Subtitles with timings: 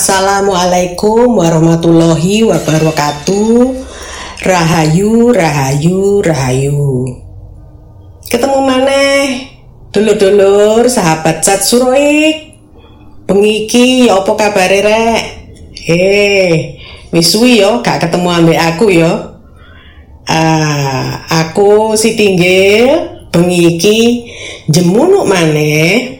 [0.00, 3.84] Assalamualaikum warahmatullahi wabarakatuh.
[4.48, 7.04] Rahayu, rahayu, rahayu.
[8.24, 9.52] Ketemu maneh,
[9.92, 12.56] dulur-dulur, sahabat Sat Suroik.
[13.28, 15.20] Pengiki, ya apa kabare rek?
[15.84, 16.80] Eh,
[17.12, 19.12] wis suwi yo gak ketemu ambek aku yo.
[20.24, 22.88] Ah, aku si tinggil
[23.28, 23.98] bengi iki
[24.64, 26.19] jemunuk maneh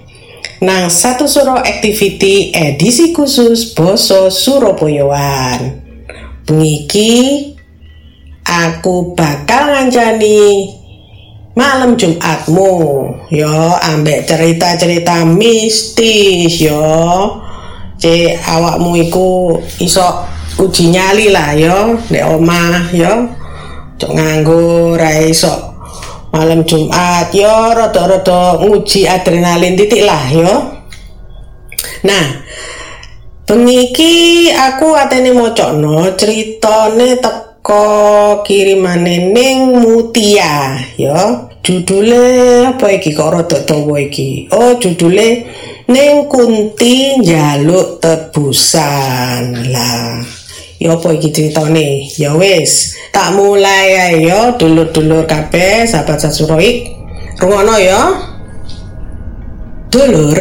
[0.61, 5.81] nang satu suro activity edisi khusus Boso Surabayaan.
[6.45, 7.13] Bengi iki
[8.45, 10.69] aku bakal ngancani
[11.57, 12.73] malam Jumatmu
[13.33, 17.41] yo ambek cerita-cerita mistis yo.
[18.01, 20.29] Cek awakmu iku iso
[20.61, 23.33] uji nyali lah yo nek omah yo.
[23.97, 25.70] Cok nganggo ra iso
[26.31, 30.55] malam Jumat yo rada-rada nguji adrenalin titik lah yo.
[32.07, 32.27] Nah,
[33.45, 41.51] bengi aku atene mocokno critane teko kirimane ning Mutia yo.
[41.61, 44.49] Judule apa iki kok rada dawa iki?
[44.49, 45.45] Oh, judule
[45.93, 50.40] Ning Kunti njaluk tebusan lah.
[50.81, 52.09] Ya apa iki ceritane?
[52.17, 56.97] Ya wis, tak mulai ae ya dulur-dulur kabeh sahabat Sasuroik.
[57.37, 58.17] Rungono ya.
[59.93, 60.41] Dulur,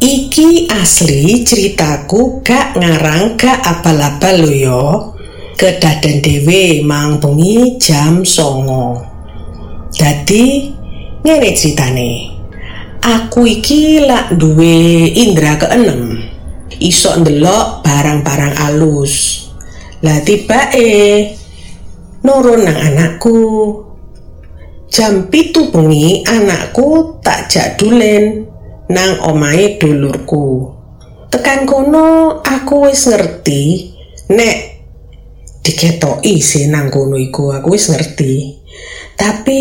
[0.00, 4.84] iki asli ceritaku gak ngarang gak abal-abal lho ya.
[5.52, 9.04] Kedaden dhewe mang bengi jam songo.
[9.92, 10.72] Dadi
[11.20, 12.12] ngene ceritane.
[13.04, 16.24] Aku iki lak duwe indra keenem.
[16.80, 19.43] Iso ndelok barang-barang alus.
[20.04, 21.32] Lah tibake
[22.20, 23.40] nurun nang anakku.
[24.92, 28.44] Jam pitu bengi anakku tak jak dulen
[28.92, 30.76] nang omahe dulurku.
[31.32, 33.90] Tekan kono aku wis ngerti
[34.28, 34.56] nek
[35.64, 38.60] diketoki sih nang kono iku aku wis ngerti.
[39.16, 39.60] Tapi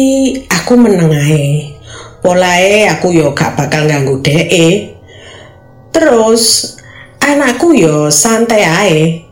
[0.51, 1.71] aku meneng ae.
[2.19, 4.91] Polae aku yo gak bakal ganggu dheke.
[5.95, 6.75] Terus
[7.23, 9.22] anakku yo santai ae.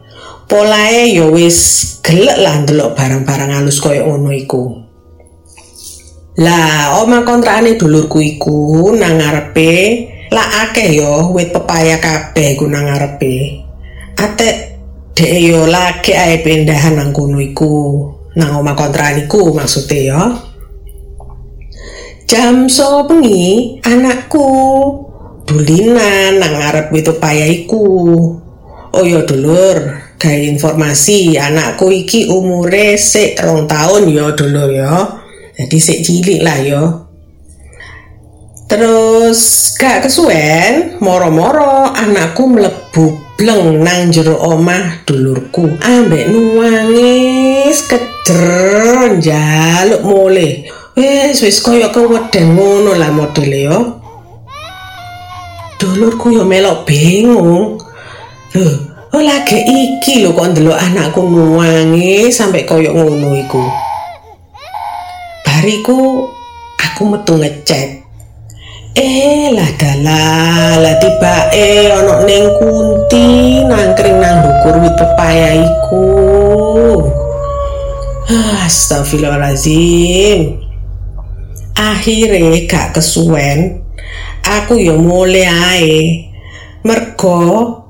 [0.51, 1.57] Polae yo wis
[2.03, 4.83] gelek lah ndelok barang-barang halus koyo ngono iku.
[6.43, 9.71] Lah, oma kontrakane dulurku iku nang ngarepe
[10.27, 13.63] lah akeh yo wit pepaya kabeh iku nang ngarepe.
[14.19, 14.55] Atek
[15.15, 18.11] dhek yo lagi ae pindahan nang kono iku.
[18.35, 20.23] Nang oma kontrakan iku maksude yo.
[22.27, 24.43] Jam so bengi anakku
[25.47, 27.87] dulinan nang ngarep wit pepaya iku.
[28.91, 35.17] Oh yo dulur, gawe informasi anakku iki umure sik rong tahun yo dulur yo.
[35.57, 36.83] Jadi sik cilik lah yo.
[38.69, 45.75] Terus gak kesuwen, moro-moro anakku mlebu bleng nang jero omah dulurku.
[45.81, 50.69] Ambek nuangis kejer njaluk mule.
[50.93, 53.79] Wis wis koyo keweden ngono lah modele yo.
[55.81, 57.81] Dulurku yo melok bingung.
[58.55, 63.63] Loh, oh lagi iki lho kok ndelok anakku nuangis sampai koyo ngono iku.
[65.43, 66.27] Bariku
[66.79, 67.99] aku metu ngecek.
[68.91, 76.07] Eh lah dalah lah tiba eh ono ning kunti nangkring nang dukur wit pepaya iku.
[78.31, 80.55] Ah, Astagfirullahaladzim.
[81.75, 83.81] Akhirnya gak kesuwen,
[84.43, 85.99] aku ya mulai ae.
[86.85, 87.80] Mergo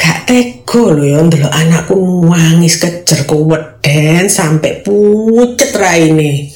[0.00, 6.48] gak tega lho ya ndelok anakku nangis kejer keweden sampai pucet raine.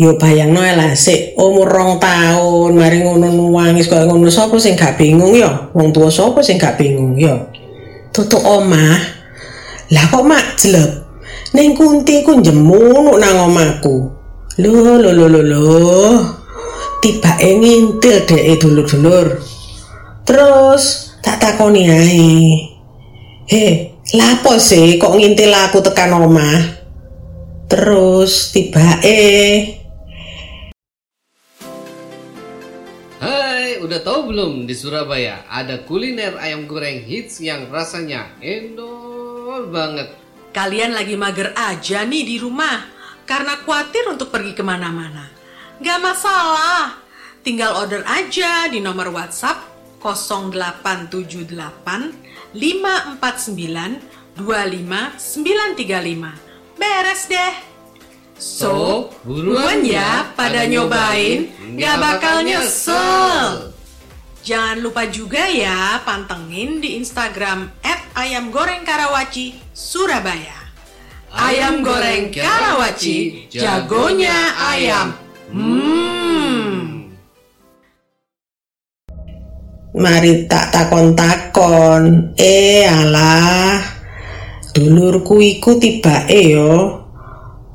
[0.00, 4.76] Yo bayangno ae lah sik umur rong tahun mari ngono nangis kaya ngono sapa sing
[4.76, 5.68] gak bingung ya?
[5.76, 7.36] Wong tua sapa sing gak bingung ya?
[8.12, 8.96] Tutuk omah.
[9.92, 11.04] Lah kok mak jelek.
[11.52, 14.08] Ning kunti ku jemunuk nang omahku.
[14.60, 15.68] Lho lho lho lho lho.
[17.00, 18.24] Tibake ngintil
[18.56, 19.40] dulur-dulur.
[20.26, 22.30] Terus tak takoni ae.
[23.50, 26.78] He, lapo sih kok ngintil aku tekan omah?
[27.66, 29.74] Terus tibake
[33.18, 40.14] Hai, udah tahu belum di Surabaya ada kuliner ayam goreng hits yang rasanya endol banget.
[40.54, 42.86] Kalian lagi mager aja nih di rumah
[43.26, 45.26] karena khawatir untuk pergi ke mana-mana.
[45.82, 47.02] Gak masalah,
[47.42, 49.75] tinggal order aja di nomor WhatsApp
[50.14, 52.14] 0878
[52.54, 56.36] 549 25935.
[56.76, 57.54] Beres deh.
[58.36, 63.72] So, buruan ya pada nyobain, nggak bakal nyesel.
[64.44, 67.72] Jangan lupa juga ya pantengin di Instagram
[68.16, 70.56] ayam goreng Karawaci Surabaya.
[71.32, 75.12] Ayam goreng Karawaci, jagonya ayam.
[75.52, 76.05] Hmm.
[79.96, 82.36] Mari tak takon-takon.
[82.36, 83.80] Eh alah.
[84.76, 87.00] Dulurku iku tibake yo.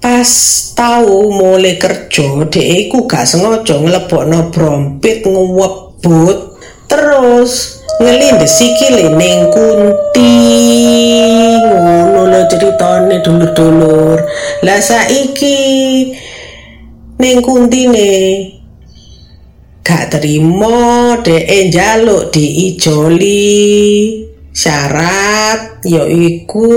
[0.01, 0.29] Pas
[0.73, 6.57] tahu mulai kerja, dek iku gak sengaja nglebokno brompit ngewebut
[6.89, 10.35] terus ngelindes sikile ning kunti
[11.61, 14.17] ngono lho ceritane dulur-dulur
[14.65, 16.11] lah saiki
[17.21, 18.11] ning kuntine
[19.81, 24.31] gak terima dek njaluk diijoli.
[24.51, 26.75] Syarat yaiku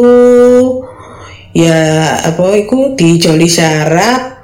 [1.50, 4.38] ya apa iku diijoli syarat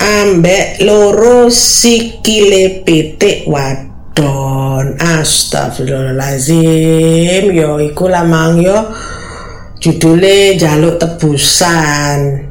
[0.00, 4.96] ambek loro sikile pitik wadon.
[4.96, 8.96] Astagfirullahalazim yo iku lamang yo
[9.76, 12.47] judule jaluk tebusan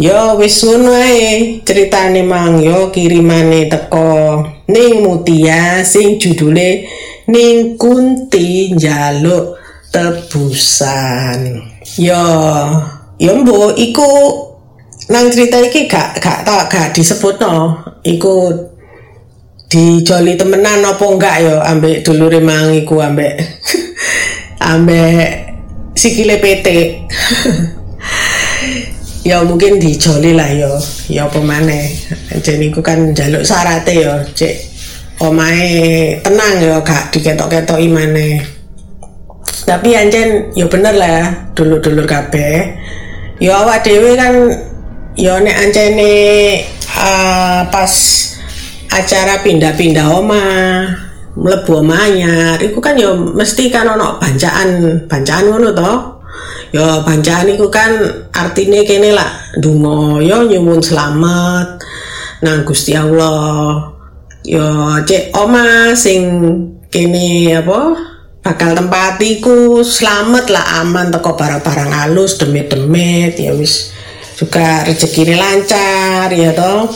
[0.00, 1.60] yo wis ngono ae.
[2.24, 4.40] Mang yo kirimane teko
[4.72, 6.88] ning Mutia sing judule
[7.28, 9.60] ning Kunti jaluk
[9.92, 11.60] tebusan.
[12.00, 12.24] Yo
[13.20, 14.10] yo mbok iku
[15.12, 17.76] nang cerita iki gak gak tak gak disebut no
[18.06, 18.54] iku
[19.66, 23.36] dijoli temenan apa enggak yo ambek dulure mang iku ambek
[24.72, 25.50] ambek
[25.98, 26.66] sikile PT
[29.20, 30.72] ya mungkin dijoli lah yo
[31.08, 31.92] ya apa maneh.
[32.40, 34.54] Jadi iku kan jaluk syarate yo cek
[35.20, 38.40] omae tenang yo gak diketok-ketok imane
[39.68, 41.24] tapi anjen yo bener lah ya,
[41.54, 42.74] dulur-dulur kabeh.
[43.38, 44.32] Yo awak dhewe kan
[45.16, 46.12] yo nek ancene
[46.96, 47.92] uh, pas
[48.90, 50.90] acara pindah-pindah omah
[51.38, 55.92] mlebu omah anyar iku kan yo mesti kan ono bancaan bancaan ngono to
[56.70, 57.90] yo bancaan iku kan
[58.30, 61.80] artine kene lah donga yo nyuwun selamat.
[62.40, 63.92] Nang Gusti Allah.
[64.40, 66.24] Yo cek oma sing
[66.88, 67.92] kene apa
[68.40, 73.92] bakal tempatiku selamat lah aman teko barang-barang halus demit-demit ya wis.
[74.40, 76.88] Juga rezeki lancar ya toh.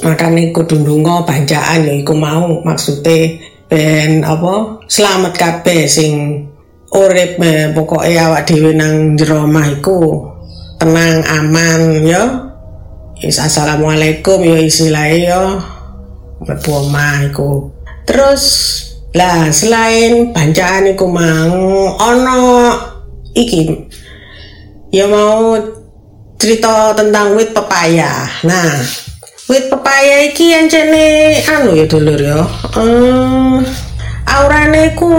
[0.00, 2.64] Makanya kudu ndonga bancaan ya iku mau.
[2.64, 3.36] Maksudnya
[3.68, 6.47] ben apa selamat kabeh sing
[6.92, 7.40] urip
[7.76, 10.24] pokoke awak dhewe nang jero iku
[10.80, 12.22] tenang aman ya.
[13.18, 15.42] Is assalamualaikum ya istilahnya ya.
[16.38, 17.74] Mlebu omah iku.
[18.06, 18.44] Terus
[19.16, 21.08] lah selain bancaan iku
[21.98, 22.44] ono
[23.32, 23.88] iki
[24.92, 25.56] ya mau
[26.38, 28.78] cerita tentang wit pepaya nah
[29.48, 32.40] wit pepaya iki ancene anu ya dulur ya.
[32.76, 33.64] Hmm,
[34.28, 35.10] aurane ku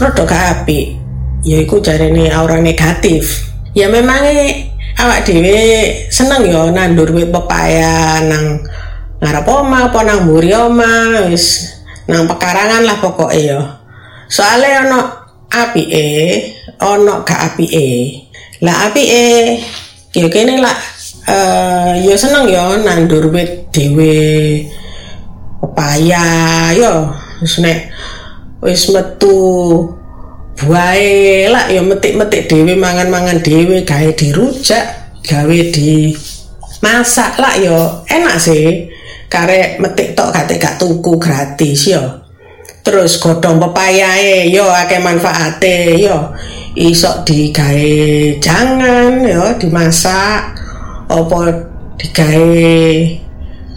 [0.00, 0.96] rada gak apik
[1.44, 3.44] ya iku jarene aura negatif.
[3.76, 4.66] Ya memangnya
[4.98, 8.64] awak dhewe seneng ya nandur wit pepaya nang
[9.20, 11.70] ngarep oma apa nang mburi oma wis
[12.08, 13.60] nang pekarangan lah pokoknya ya.
[14.26, 15.00] Soalnya ono
[15.52, 16.08] apike
[16.80, 17.88] ono gak apike.
[18.64, 19.60] Lah apike
[20.16, 20.76] ya kene lah
[21.30, 24.64] uh, ya seneng ya nandur wit dhewe
[25.60, 26.26] pepaya
[26.74, 26.92] ya.
[27.40, 27.56] Wis
[28.60, 29.36] wis metu
[30.60, 34.84] buahe lah ya metik-metik dhewe mangan-mangan dhewe gawe dirujak
[35.24, 36.12] gawe di
[36.84, 38.88] masak lah ya enak sih.
[39.30, 42.02] Karek metik tok gak gak tuku gratis yo
[42.82, 46.34] terus godhong pepayae yo akeh manfaate yo
[46.74, 47.94] isok digawe
[48.42, 50.58] jangan yo dimasak.
[51.06, 51.62] Apa
[51.94, 52.74] digawe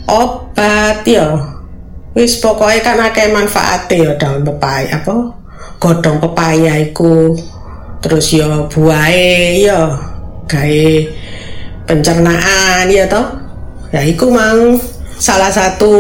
[0.10, 1.53] obat yo
[2.14, 5.34] wis pokoknya kan akeh manfaate yo daun pepaya apa?
[5.82, 7.34] Godhong pepaya iku.
[8.04, 9.96] Terus yo buahe yo
[10.46, 10.88] gawe
[11.90, 13.28] pencernaan ya toh.
[13.94, 14.78] Ya iku mang
[15.18, 15.94] salah satu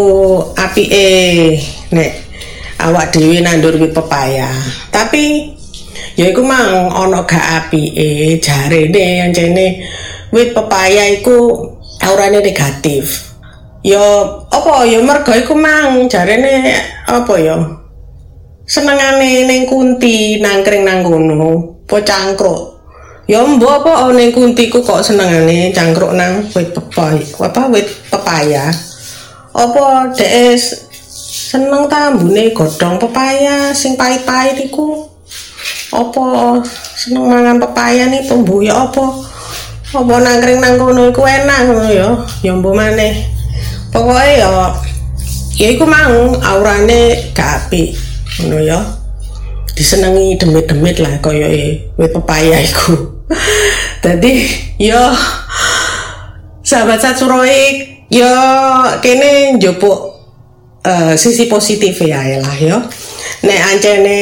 [0.57, 1.61] api eh
[1.93, 2.11] nek
[2.81, 4.49] awak dewi nandur wit pepaya.
[4.91, 5.55] Tapi
[6.19, 9.81] ya iku mang ono gak api eh jare deh yang cene
[10.29, 11.65] wit pepaya iku
[12.03, 13.31] aurane negatif.
[13.83, 16.71] Yo apa yo mergo iku mang jarene
[17.03, 17.83] apa yo
[18.63, 22.71] senengane ning kunti nangkring nang kono po cangkruk.
[23.27, 28.71] Ya mbok apa ning kuntiku kok senengane cangkruk nang wit pepaya apa wit pepaya.
[29.51, 30.55] Apa dhek
[31.11, 35.11] seneng ta mbune godhong pepaya sing pahit-pahit iku?
[35.91, 36.63] Apa
[36.95, 39.11] seneng mangan pepaya nih tumbuh ya apa?
[39.91, 42.09] Apa nangkring nang kono iku enak ngono ya.
[42.47, 43.32] Ya mbok maneh
[43.93, 44.73] pokoke ya
[45.61, 47.93] ya iku mang aurane gak apik
[48.41, 48.81] ngono ya.
[49.73, 51.49] Disenengi demit-demit lah kaya
[51.97, 53.25] wit pepaya iku.
[54.03, 54.45] Dadi
[54.77, 55.13] ya
[56.61, 58.33] sahabat satsuroik ya
[59.01, 59.97] kene njupuk
[60.85, 62.77] uh, sisi positif ya lah ya
[63.41, 64.21] nek ancene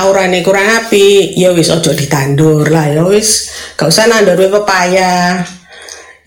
[0.00, 3.52] aurane kurang api ya wis ojo ditandur lah ya wis.
[3.76, 5.44] Gak usah nandur pepaya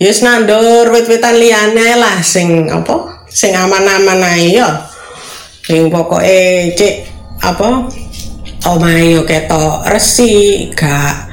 [0.02, 3.22] wis nandur wit-witan liyane lah sing apa?
[3.30, 4.90] Sing aman-aman ae ya.
[5.62, 7.06] Sing pokoke cek
[7.46, 7.86] apa?
[8.66, 11.30] Omahe yo ketok resi gak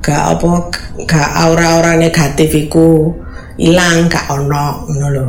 [0.00, 0.72] gak apa
[1.04, 3.12] gak aura-aura negatif iku
[3.60, 5.26] ilang gak ono ngono lho.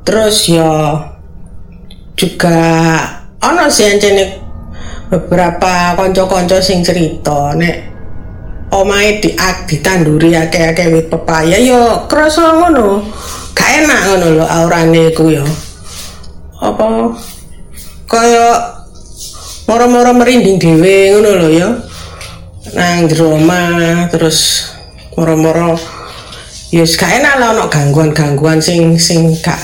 [0.00, 0.72] Terus yo
[2.16, 2.60] juga
[3.44, 4.00] ono sih
[5.12, 7.95] beberapa konco-konco sing cerita nek
[8.70, 9.30] omahe di
[9.66, 13.04] ditanduri akeh-akeh wit pepaya yo krasa ngono.
[13.56, 15.46] Gak enak ngono lho aurane iku yo
[16.60, 17.12] apa?
[18.06, 18.48] Kaya
[19.66, 21.68] moro-moro merinding dhewe ngono lho ya.
[22.74, 23.38] Nang jero
[24.10, 24.70] terus
[25.14, 25.78] moro-moro
[26.74, 29.56] ya gak enak lah ono gangguan-gangguan sing sing gak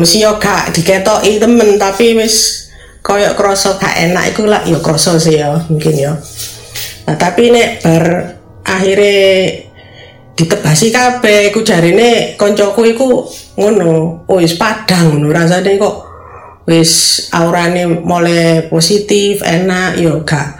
[0.00, 2.66] mesti yo gak diketoki temen tapi wis
[3.04, 6.12] koyok kroso gak enak iku lah ya kroso sih ya mungkin ya.
[7.08, 8.04] Nah, tapi nek bar
[8.68, 9.64] akhirnya
[10.38, 13.26] ditebasi kabeh iku jarine koncoku iku
[13.58, 16.06] ngono wis padang ngono rasane kok
[16.70, 20.54] wis aurane mulai positif enak yo gak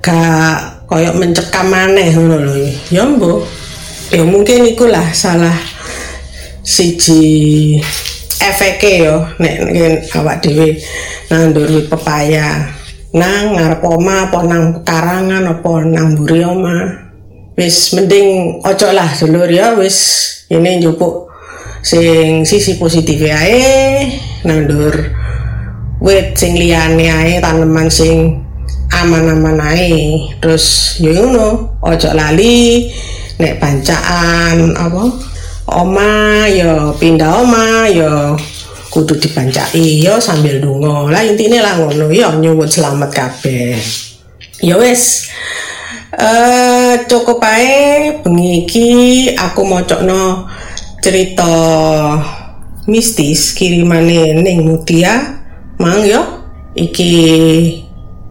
[0.00, 2.56] gak koyok mencekam maneh ngono lho.
[2.88, 3.44] Ya mbok
[4.14, 5.60] ya mungkin iku lah salah
[6.64, 7.76] siji
[8.40, 10.78] efeke yo nek awak dhewe
[11.28, 12.80] nandur wit pepaya.
[13.12, 17.11] Nang ngarep oma apa nang karangan apa nang mburi oma
[17.58, 19.96] wis mending ojo lah dulur ya wis
[20.48, 21.28] ini njupuk
[21.82, 24.08] sing sisi positif ae
[24.46, 24.94] nandur
[26.02, 28.42] wit sing liyane ae tanaman sing
[28.92, 30.20] aman-aman ae.
[30.42, 32.90] Terus yo ngono ojo lali
[33.40, 35.04] nek bancaan apa?
[35.72, 38.36] Oma yo pindah oma yo
[38.92, 43.78] kudu dipancai yo sambil dungo lah intinya lah ngono yo nyuwun selamat kabeh.
[44.60, 45.30] Yo wes
[46.18, 48.88] uh, cukup ae bengi iki
[49.36, 50.46] aku mocokno
[51.02, 51.52] cerita
[52.86, 55.42] mistis kirimane ning Mutia.
[55.78, 56.44] Mang yo.
[56.72, 57.12] Iki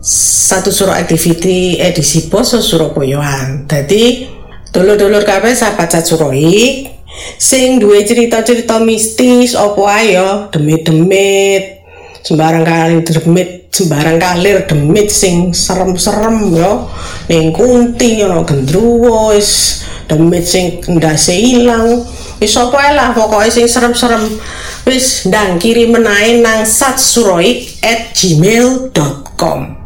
[0.02, 3.70] satu suruh activity edisi poso Surabayaan.
[3.70, 4.26] Jadi
[4.74, 6.90] dulur-dulur kabeh sahabat Satsuroik
[7.38, 11.81] sing duwe cerita-cerita mistis opo ayo demit-demit
[12.22, 16.92] sembarang kali demit sembarang kalir demit sing serem-serem yo.
[17.32, 22.04] Ning kunti ono gendruwo wis demit sing ndase ilang.
[22.42, 24.28] Wis opo lah pokoknya sing serem-serem.
[24.86, 29.78] Wis ndang kirim menae nang satsuroik at gmail.com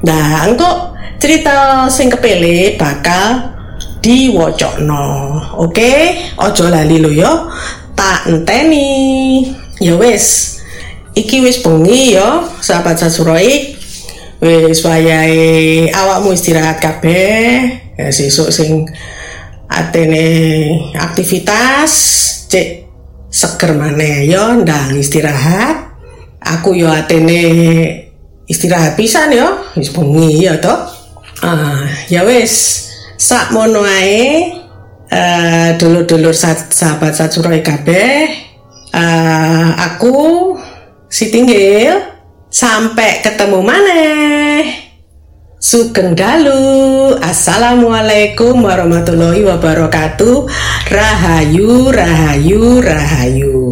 [0.00, 3.52] nah engko cerita sing kepele bakal
[4.00, 5.04] diwocokno
[5.60, 6.32] oke okay?
[6.40, 7.48] ojo lali lo yo.
[7.96, 9.44] Tak enteni.
[9.80, 10.59] Ya wis
[11.14, 13.76] iki wis bengi yo sahabat sasuroi
[14.40, 17.78] wis wayahe awakmu istirahat kabeh.
[18.00, 18.88] Ya sesuk sing
[19.68, 20.24] atene
[20.96, 21.92] aktivitas
[22.48, 22.88] cek
[23.28, 25.92] seger maneh yo ndang istirahat.
[26.40, 27.42] Aku yo atene
[28.48, 30.88] istirahat pisan yo wis bengi ya toh.
[31.44, 32.88] Ah ya wis
[33.20, 34.48] sak mono ae
[35.12, 38.48] uh, dulur-dulur sahabat Satsuroy kabeh.
[38.90, 40.14] Uh, aku
[41.10, 41.98] si tinggil
[42.46, 44.62] sampai ketemu maneh.
[45.60, 47.12] Sugeng dalu.
[47.20, 50.48] Assalamualaikum warahmatullahi wabarakatuh.
[50.88, 53.69] Rahayu Rahayu Rahayu